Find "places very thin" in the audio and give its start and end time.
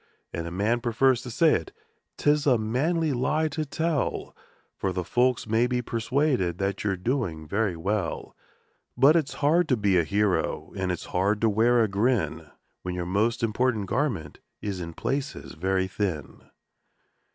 14.95-16.49